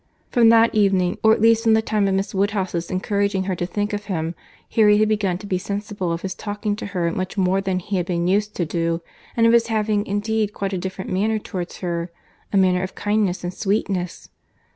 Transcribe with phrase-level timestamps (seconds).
[0.31, 3.67] From that evening, or at least from the time of Miss Woodhouse's encouraging her to
[3.67, 4.33] think of him,
[4.71, 7.97] Harriet had begun to be sensible of his talking to her much more than he
[7.97, 9.01] had been used to do,
[9.37, 12.09] and of his having indeed quite a different manner towards her;
[12.51, 14.29] a manner of kindness and sweetness!